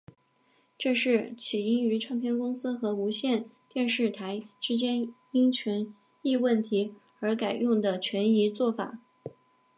[0.79, 5.93] 这是起因于唱片公司和无线电视台之间因权
[6.23, 8.97] 益问题而改用的权宜作法。